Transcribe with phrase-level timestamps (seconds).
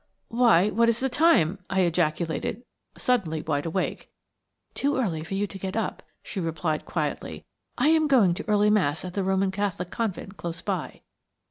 [0.29, 2.63] "Why, what is the time?" I ejaculated,
[2.97, 4.09] suddenly wide awake.
[4.73, 7.45] "Too early for you to get up," she replied quietly.
[7.77, 11.01] "I am going to early Mass at the Roman Catholic convent close by."